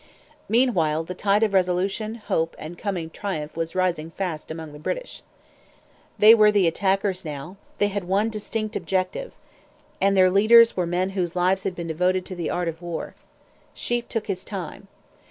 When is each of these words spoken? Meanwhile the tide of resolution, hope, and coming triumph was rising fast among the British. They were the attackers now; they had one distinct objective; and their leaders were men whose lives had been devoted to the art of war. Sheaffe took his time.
Meanwhile 0.49 1.03
the 1.03 1.13
tide 1.13 1.43
of 1.43 1.53
resolution, 1.53 2.15
hope, 2.15 2.55
and 2.57 2.75
coming 2.75 3.11
triumph 3.11 3.55
was 3.55 3.75
rising 3.75 4.09
fast 4.09 4.49
among 4.49 4.73
the 4.73 4.79
British. 4.79 5.21
They 6.17 6.33
were 6.33 6.51
the 6.51 6.65
attackers 6.65 7.23
now; 7.23 7.57
they 7.77 7.89
had 7.89 8.05
one 8.05 8.31
distinct 8.31 8.75
objective; 8.75 9.31
and 10.01 10.17
their 10.17 10.31
leaders 10.31 10.75
were 10.75 10.87
men 10.87 11.11
whose 11.11 11.35
lives 11.35 11.65
had 11.65 11.75
been 11.75 11.85
devoted 11.85 12.25
to 12.25 12.35
the 12.35 12.49
art 12.49 12.67
of 12.67 12.81
war. 12.81 13.13
Sheaffe 13.75 14.09
took 14.09 14.25
his 14.25 14.43
time. 14.43 14.87